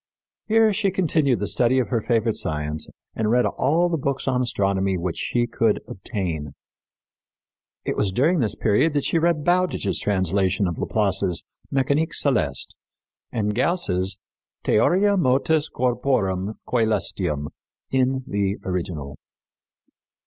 Here 0.47 0.73
she 0.73 0.89
continued 0.89 1.39
the 1.39 1.45
study 1.45 1.77
of 1.77 1.89
her 1.89 2.01
favorite 2.01 2.35
science, 2.35 2.89
and 3.15 3.29
read 3.29 3.45
all 3.45 3.87
the 3.87 3.99
books 3.99 4.27
on 4.27 4.41
astronomy 4.41 4.97
which 4.97 5.17
she 5.19 5.45
could 5.45 5.79
obtain. 5.87 6.55
It 7.85 7.95
was 7.95 8.11
during 8.11 8.39
this 8.39 8.55
period 8.55 8.93
that 8.95 9.03
she 9.03 9.19
read 9.19 9.43
Bowditch's 9.43 9.99
translation 9.99 10.67
of 10.67 10.79
Laplace's 10.79 11.43
Mécanique 11.71 12.13
Céleste 12.15 12.73
and 13.31 13.53
Gauss's 13.53 14.17
Theoria 14.63 15.17
Motus 15.17 15.69
Corporum 15.69 16.55
Cælestium 16.67 17.49
in 17.91 18.23
the 18.25 18.57
original. 18.65 19.17